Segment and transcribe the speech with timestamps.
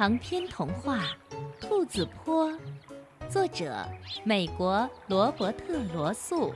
[0.00, 1.14] 长篇童话
[1.60, 2.50] 《兔子坡》，
[3.30, 3.86] 作者
[4.24, 6.54] 美国罗伯特·罗素，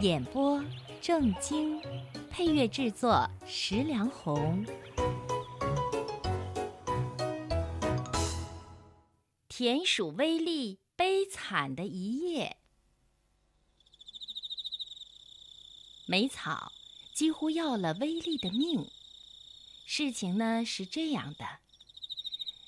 [0.00, 0.64] 演播
[1.00, 1.82] 郑晶，
[2.30, 4.64] 配乐制作石良红。
[9.48, 12.58] 田鼠威利悲惨的一夜，
[16.06, 16.70] 梅草
[17.12, 18.88] 几乎要了威利的命。
[19.84, 21.63] 事情呢是这样的。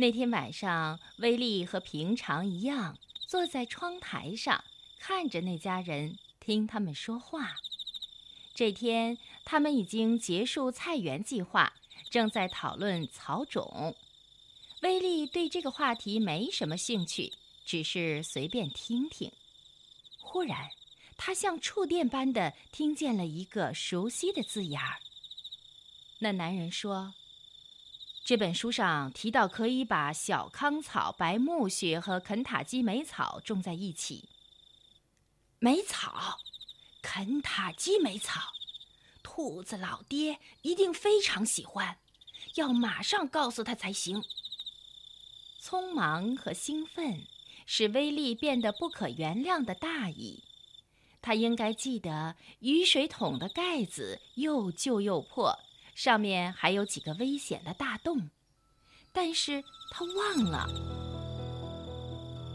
[0.00, 4.62] 那天晚上，威利和平常一样坐在窗台上，
[5.00, 7.56] 看着那家人，听他们说话。
[8.54, 11.72] 这天，他们已经结束菜园计划，
[12.10, 13.96] 正在讨论草种。
[14.82, 17.32] 威利对这个话题没什么兴趣，
[17.66, 19.32] 只是随便听听。
[20.20, 20.70] 忽然，
[21.16, 25.00] 他像触电般的听见了一个熟悉的字眼儿。
[26.20, 27.14] 那男人说。
[28.28, 34.28] 这本书上提到，可以把小康草、白苜蓿和肯塔基莓草种在一起。
[35.60, 36.36] 莓草，
[37.00, 38.52] 肯塔基莓草，
[39.22, 41.96] 兔子老爹一定非常喜欢，
[42.56, 44.22] 要马上告诉他才行。
[45.58, 47.22] 匆忙和兴奋
[47.64, 50.44] 使威力变得不可原谅的大意。
[51.22, 55.58] 他应该记得雨水桶的盖子又旧又破。
[55.98, 58.30] 上面还有几个危险的大洞，
[59.12, 59.60] 但是
[59.90, 60.68] 他忘了。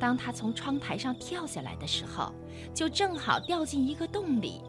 [0.00, 2.32] 当他从窗台上跳下来的时候，
[2.74, 4.62] 就正好掉进一个洞里。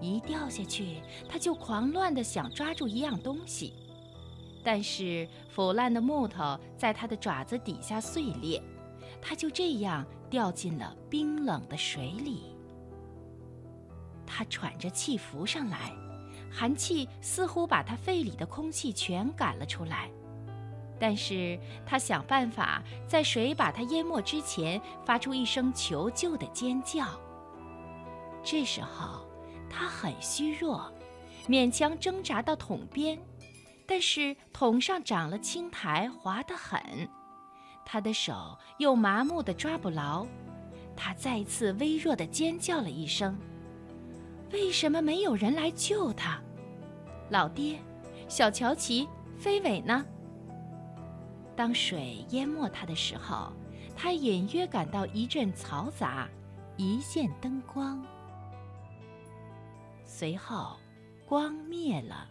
[0.00, 3.74] 一掉下去，他就狂乱地想抓住一样东西，
[4.64, 8.62] 但是腐烂的木头在他的爪子底下碎裂，
[9.20, 12.44] 他就这样掉进了冰冷的水里。
[14.26, 15.94] 他喘着气浮上来。
[16.50, 20.10] 寒气似乎把他肺里的空气全赶了出来，
[20.98, 27.06] 但是他想办法在水把他淹没之前发出一声求救的尖叫。
[28.42, 29.26] 这时候
[29.70, 30.92] 他很虚弱，
[31.46, 33.18] 勉强挣扎到桶边，
[33.86, 37.08] 但是桶上长了青苔，滑得很，
[37.84, 40.26] 他的手又麻木的抓不牢。
[40.96, 43.38] 他再次微弱的尖叫了一声。
[44.52, 46.40] 为什么没有人来救他？
[47.28, 47.78] 老爹，
[48.28, 50.04] 小乔奇，飞尾呢？
[51.54, 53.52] 当水淹没他的时候，
[53.96, 56.28] 他隐约感到一阵嘈杂，
[56.76, 58.04] 一线灯光。
[60.04, 60.76] 随后，
[61.26, 62.28] 光灭了，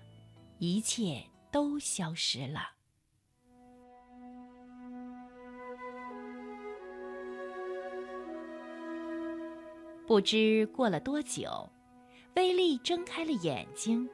[0.57, 2.61] 一切都消失了。
[10.05, 11.69] 不知过了多久。
[12.35, 14.09] 威利睁开了眼睛，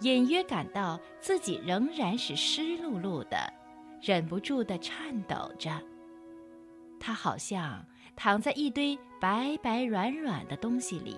[0.00, 3.52] 隐约感到自己仍然是湿漉漉的，
[4.00, 5.70] 忍不住地颤抖着。
[7.00, 7.84] 他好像
[8.16, 11.16] 躺在一堆白白软软的东西里，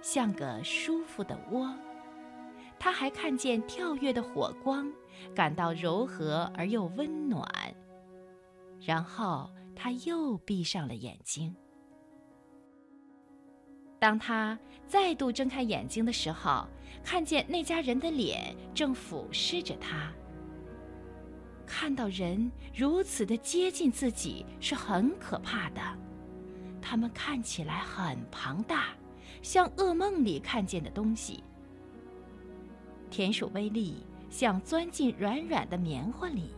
[0.00, 1.74] 像个舒服的窝。
[2.78, 4.92] 他还看见跳跃的火光，
[5.34, 7.44] 感到柔和而又温暖。
[8.80, 11.54] 然后他又闭上了眼睛。
[13.98, 16.66] 当他再度睁开眼睛的时候，
[17.04, 20.12] 看见那家人的脸正俯视着他。
[21.66, 25.80] 看到人如此的接近自己是很可怕的，
[26.80, 28.86] 他们看起来很庞大，
[29.42, 31.42] 像噩梦里看见的东西。
[33.10, 36.54] 田鼠威利想钻进软软的棉花里，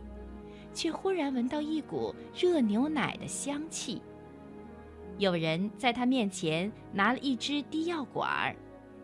[0.73, 4.01] 却忽然闻到一股热牛奶的香气。
[5.21, 8.55] 有人在他面前拿了一支滴药管儿，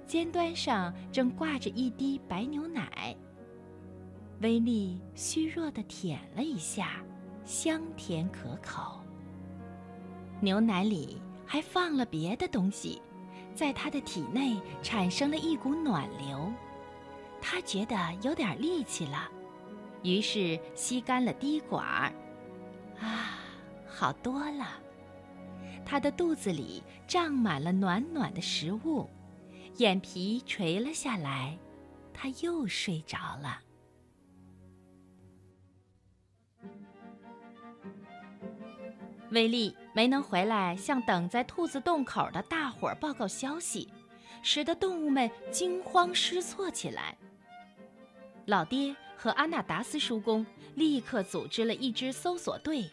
[0.07, 3.16] 尖端上正挂着一滴白牛奶。
[4.41, 7.03] 威利虚弱地舔了一下，
[7.45, 9.00] 香甜可口。
[10.39, 13.00] 牛奶里还放了别的东西，
[13.53, 16.51] 在他的体内产生了一股暖流，
[17.39, 19.30] 他觉得有点力气了，
[20.01, 22.12] 于是吸干了滴管儿。
[23.00, 23.38] 啊，
[23.86, 24.65] 好多了。
[25.89, 29.10] 他的肚子里胀满了暖暖的食物，
[29.78, 31.57] 眼皮垂了下来，
[32.13, 33.62] 他又睡着了。
[39.31, 43.88] 威利没能回来向等在兔子洞口的大伙儿报告消息，
[44.44, 47.18] 使得动物们惊慌失措起来。
[48.45, 50.45] 老爹和阿纳达斯叔公
[50.75, 52.92] 立刻组织了一支搜索队。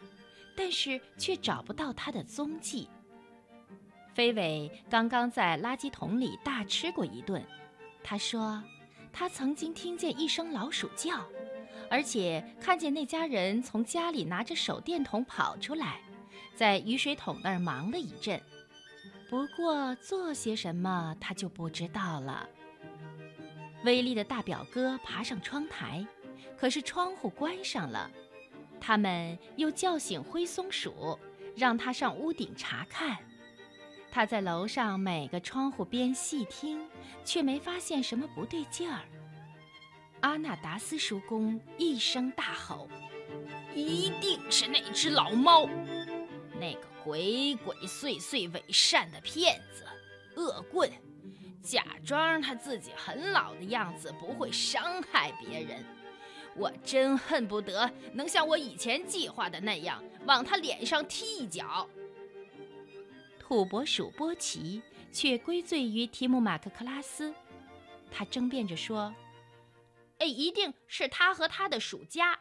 [0.56, 2.88] 但是却找不到它的踪迹。
[4.14, 7.44] 飞尾刚刚在垃圾桶里大吃过一顿，
[8.02, 8.62] 他说，
[9.12, 11.24] 他曾经听见一声老鼠叫，
[11.90, 16.00] 而且看见那家人从家里拿着手电筒跑出来，
[16.54, 18.40] 在雨水桶那儿忙了一阵。
[19.28, 22.48] 不过做些什么，他就不知道了。
[23.84, 26.06] 威利的大表哥爬上窗台，
[26.56, 28.08] 可是窗户关上了。
[28.86, 31.18] 他们又叫醒灰松鼠，
[31.56, 33.16] 让他上屋顶查看。
[34.10, 36.86] 他在楼上每个窗户边细听，
[37.24, 39.00] 却没发现什么不对劲儿。
[40.20, 42.86] 阿纳达斯叔公一声大吼
[43.74, 45.66] ：“一定是那只老猫，
[46.60, 49.86] 那个鬼鬼祟祟、伪善的骗子、
[50.36, 50.90] 恶棍，
[51.62, 55.82] 假装他自己很老的样子，不会伤害别人。”
[56.56, 61.88] 我真恨不得能像我以前计划的那样，往他脸上踢一脚。
[63.38, 64.80] 土拨鼠波奇
[65.12, 67.34] 却归罪于提姆马克克拉斯，
[68.10, 69.14] 他争辩着说
[70.18, 72.38] ：“哎，一定是他和他的鼠家，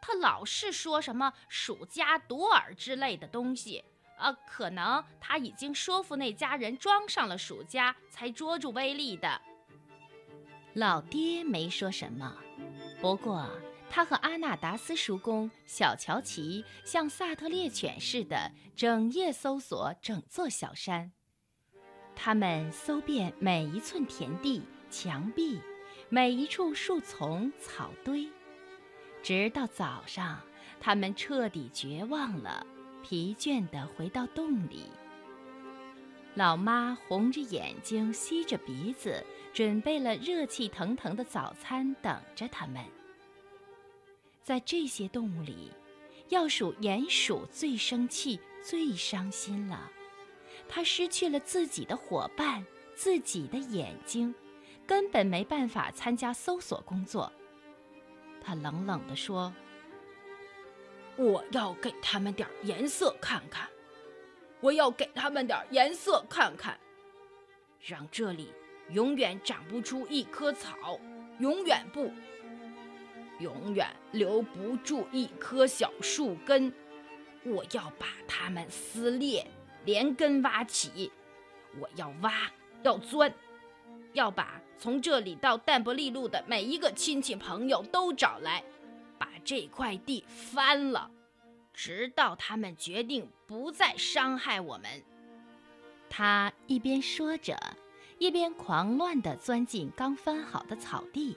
[0.00, 3.82] 他老是说什么鼠家夺耳之类的东西。
[4.16, 9.40] 啊，可能他已经说服那家人装上了鼠家，才捉住威力的。”
[10.74, 12.36] 老爹没说什么。
[13.04, 13.46] 不过，
[13.90, 21.12] 他和阿纳达斯叔公、小乔奇像萨特猎犬似的，整夜搜索整座小山。
[22.16, 25.60] 他们搜遍每一寸田地、墙壁，
[26.08, 28.26] 每一处树丛、草堆，
[29.22, 30.40] 直到早上，
[30.80, 32.66] 他们彻底绝望了，
[33.02, 34.84] 疲倦地回到洞里。
[36.36, 39.22] 老妈红着眼睛，吸着鼻子。
[39.54, 42.84] 准备了热气腾腾的早餐，等着他们。
[44.42, 45.70] 在这些动物里，
[46.28, 49.88] 要数鼹鼠最生气、最伤心了。
[50.68, 52.66] 它失去了自己的伙伴、
[52.96, 54.34] 自己的眼睛，
[54.84, 57.32] 根本没办法参加搜索工作。
[58.42, 59.54] 他冷冷地说
[61.16, 63.68] ：“我要给他们点颜色看看，
[64.60, 66.76] 我要给他们点颜色看看，
[67.80, 68.52] 让这里。”
[68.90, 71.00] 永远长不出一棵草，
[71.38, 72.12] 永远不，
[73.40, 76.72] 永远留不住一棵小树根。
[77.44, 79.46] 我要把它们撕裂，
[79.84, 81.10] 连根挖起。
[81.78, 82.50] 我要挖，
[82.82, 83.32] 要钻，
[84.12, 88.62] 要把从这里到淡泊利路的每一个亲戚朋友都找来，
[89.18, 91.10] 把这块地翻了，
[91.72, 95.02] 直到他们决定不再伤害我们。
[96.08, 97.58] 他一边说着。
[98.18, 101.36] 一边狂乱地钻进刚翻好的草地，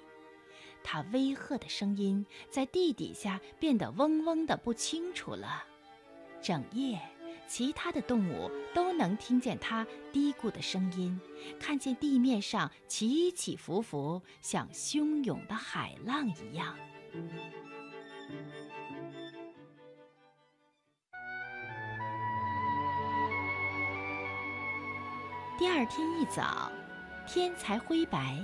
[0.83, 5.63] 他威吓的声音在地底下变得嗡嗡的不清楚了。
[6.41, 7.00] 整夜，
[7.47, 11.19] 其他的动物都能听见他嘀咕的声音，
[11.59, 16.77] 看见地面上起起伏伏，像汹涌的海浪一样。
[25.57, 26.71] 第二天一早，
[27.25, 28.38] 天才灰白，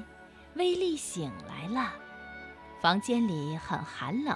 [0.55, 1.93] 威力醒来了。
[2.81, 4.35] 房间里很寒冷，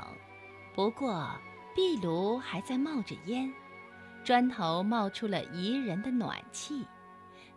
[0.76, 1.28] 不过
[1.74, 3.52] 壁炉还在冒着烟，
[4.24, 6.86] 砖头冒出了宜人的暖气。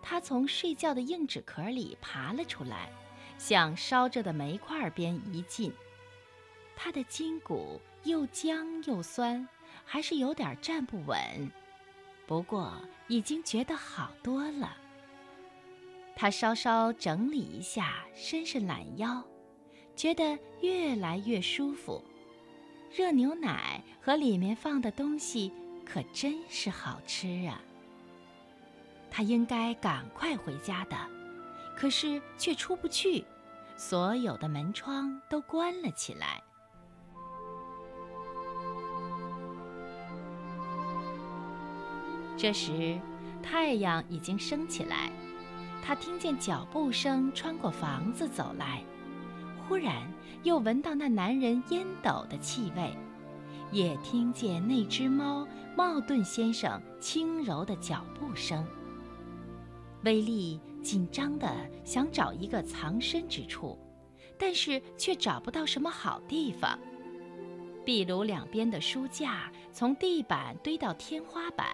[0.01, 2.91] 他从睡觉的硬纸壳里爬了出来，
[3.37, 5.71] 向烧着的煤块边一进。
[6.75, 9.47] 他的筋骨又僵又酸，
[9.85, 11.19] 还是有点站不稳，
[12.27, 12.73] 不过
[13.07, 14.75] 已经觉得好多了。
[16.15, 19.25] 他稍稍整理一下，伸伸懒腰，
[19.97, 22.05] 觉得越来越舒服。
[22.95, 25.53] 热牛奶和里面放的东西
[25.87, 27.61] 可真是好吃啊！
[29.11, 30.97] 他应该赶快回家的，
[31.77, 33.25] 可是却出不去，
[33.77, 36.43] 所有的门窗都关了起来。
[42.37, 43.01] 这时，
[43.43, 45.11] 太阳已经升起来。
[45.83, 48.85] 他听见脚步声穿过房子走来，
[49.67, 50.07] 忽然
[50.43, 52.95] 又闻到那男人烟斗的气味，
[53.73, 55.47] 也听见那只猫
[55.77, 58.65] 茂顿先生轻柔的脚步声。
[60.05, 61.49] 威利紧张地
[61.85, 63.79] 想找一个藏身之处，
[64.39, 66.79] 但是却找不到什么好地方。
[67.85, 71.67] 壁炉两边的书架从地板堆到天花板。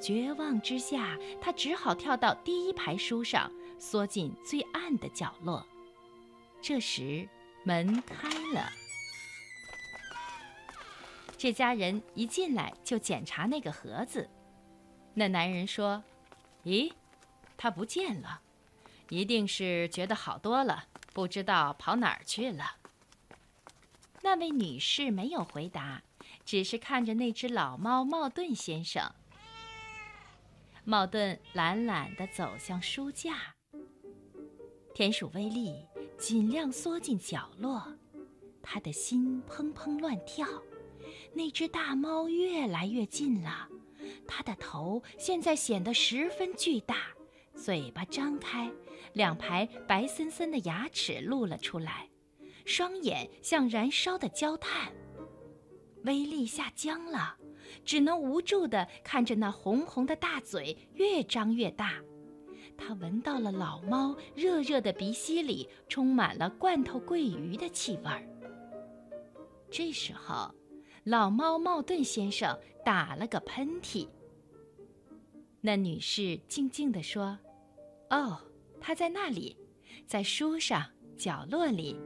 [0.00, 5.66] 绝望之下，他只好跳到第一排书上，缩进最暗的角落。
[6.62, 7.28] 这时，
[7.64, 8.70] 门开了。
[11.36, 14.28] 这家人一进来就检查那个盒子。
[15.14, 16.02] 那男人说
[16.64, 16.92] ：“咦，
[17.56, 18.40] 他不见了，
[19.08, 22.76] 一定是觉得好多了，不知道跑哪儿去了。”
[24.22, 26.02] 那位女士没有回答，
[26.44, 29.14] 只是看着那只老猫茂顿先生。
[30.84, 33.36] 茂顿懒懒地走向书架。
[34.94, 35.86] 田鼠威利
[36.18, 37.82] 尽量缩进角落，
[38.62, 40.46] 他的心砰砰乱跳。
[41.32, 43.68] 那只大猫越来越近了，
[44.26, 46.96] 它的头现在显得十分巨大，
[47.54, 48.70] 嘴巴张开，
[49.12, 52.08] 两排白森森的牙齿露了出来，
[52.66, 54.92] 双眼像燃烧的焦炭。
[56.04, 57.36] 威力吓僵了，
[57.84, 61.94] 只能无助地看着那红红的大嘴越张越大。
[62.76, 68.22] 他闻到了老猫热热的鼻息里充满了罐头桂鱼的气味儿。
[69.70, 70.54] 这时候。
[71.04, 74.06] 老猫茂顿先生打了个喷嚏。
[75.62, 77.38] 那女士静静地说
[78.10, 78.38] ：“哦，
[78.78, 79.56] 他在那里，
[80.06, 80.84] 在书上
[81.16, 81.98] 角落里。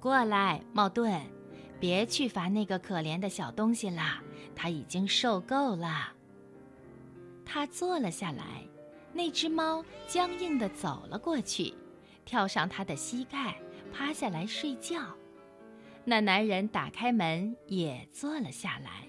[0.00, 1.22] 过来，茂顿，
[1.78, 4.22] 别去烦那个可怜的小东西啦，
[4.54, 6.12] 他已经受够了。”
[7.44, 8.66] 他坐了下来，
[9.12, 11.72] 那只猫僵硬地走了过去，
[12.24, 13.56] 跳上他的膝盖，
[13.92, 15.14] 趴下来睡觉。
[16.04, 19.06] 那男人打开门，也坐了下来。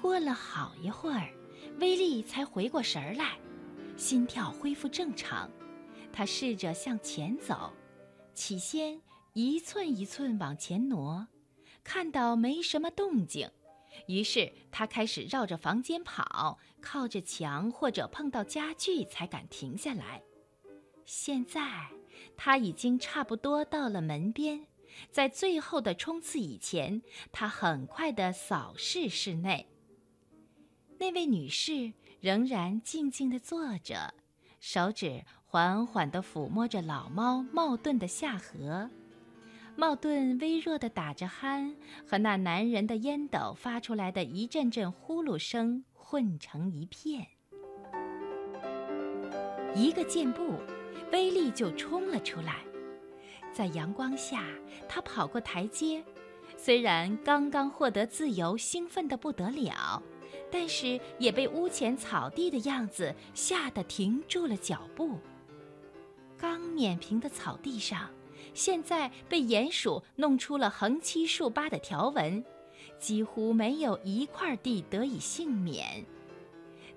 [0.00, 1.30] 过了好一会儿，
[1.80, 3.36] 威利才回过神儿来，
[3.96, 5.50] 心跳恢复正常。
[6.12, 7.72] 他试着向前走，
[8.34, 9.00] 起先
[9.38, 11.28] 一寸一寸往前挪，
[11.84, 13.50] 看到没什么动静，
[14.06, 20.22] 于是他开始绕着房间跑，靠着墙或者碰到家具才敢停下来。
[21.04, 21.60] 现在
[22.34, 24.66] 他已经差不多到了门边。
[25.10, 29.68] 在最后的冲刺以前，他很快地扫视室内。
[30.98, 34.14] 那位女士仍然静静地坐着，
[34.60, 38.88] 手指缓缓地抚摸着老猫茂顿的下颌。
[39.78, 41.74] 茂顿微弱地打着鼾，
[42.06, 47.26] 和那男人的烟斗发出来的一阵阵呼噜声混成一片。
[49.74, 50.54] 一个箭步，
[51.12, 52.64] 威力就冲了出来。
[53.52, 54.44] 在阳光下，
[54.88, 56.02] 他跑过台阶，
[56.56, 60.02] 虽然刚刚获得自由，兴奋得不得了，
[60.50, 65.18] 但是也被屋前草地的样子吓得停住了脚步。
[66.38, 68.10] 刚碾平的草地上，
[68.56, 72.44] 现在被鼹鼠弄出了横七竖八的条纹，
[72.98, 76.04] 几乎没有一块地得以幸免。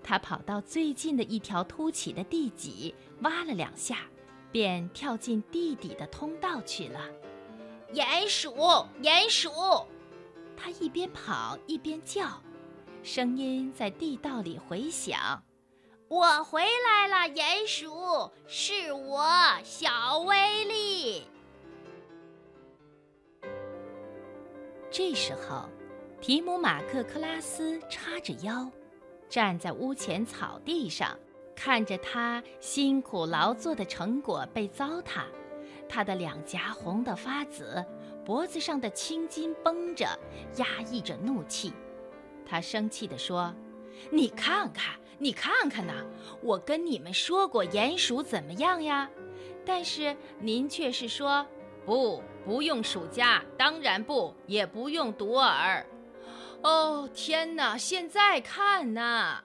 [0.01, 3.99] 他跑到最近的一条凸起的地脊，挖了两下。
[4.51, 7.01] 便跳进地底的通道去了。
[7.93, 8.51] 鼹鼠，
[9.01, 9.51] 鼹鼠！
[10.57, 12.41] 他一边跑一边叫，
[13.03, 15.43] 声音在地道里回响。
[16.07, 19.23] 我回来了，鼹鼠，是我，
[19.63, 20.35] 小威
[24.91, 25.69] 这时候，
[26.19, 28.69] 提姆马克克拉斯叉着腰，
[29.29, 31.17] 站在屋前草地上。
[31.55, 35.23] 看着他辛苦劳作的成果被糟蹋，
[35.89, 37.85] 他的两颊红得发紫，
[38.23, 40.07] 脖子上的青筋绷着，
[40.55, 41.73] 压抑着怒气。
[42.45, 43.53] 他生气地说
[44.09, 46.05] ：“你看看，你看看呐！
[46.41, 49.09] 我跟你们说过鼹鼠怎么样呀？
[49.65, 51.45] 但是您却是说
[51.89, 55.83] 不，不用鼠夹，当然不，也不用独耳。
[56.61, 57.75] 哦，天哪！
[57.75, 59.43] 现在看呐！”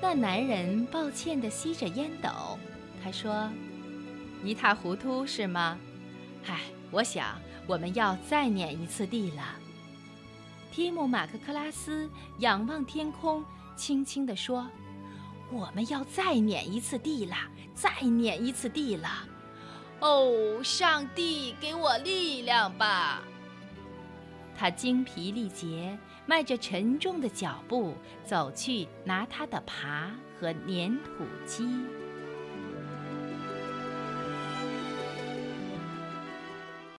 [0.00, 2.58] 那男人抱歉地吸着烟斗，
[3.04, 3.50] 他说
[4.42, 5.78] ：“一塌糊涂是吗？
[6.46, 9.42] 唉，我想我们要再碾一次地了。”
[10.72, 13.44] 提姆·马克克拉斯仰望天空，
[13.76, 14.66] 轻轻地说
[15.50, 17.36] ：“我们要再碾一次地了，
[17.74, 19.08] 再碾一次地了。
[20.00, 23.22] 哦，上帝，给我力量吧！”
[24.58, 25.98] 他精疲力竭。
[26.28, 30.10] 迈着沉重的脚步走去，拿他的耙
[30.40, 31.64] 和粘土机。